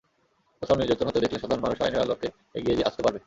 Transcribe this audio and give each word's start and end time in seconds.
কোথাও 0.61 0.77
নির্যাতন 0.77 1.07
হতে 1.07 1.19
দেখলে 1.19 1.37
সাধারণ 1.39 1.61
মানুষও 1.63 1.83
আইনের 1.85 2.03
আলোকে 2.05 2.27
এগিয়ে 2.57 2.87
আসতে 2.89 3.01
পারবে। 3.03 3.19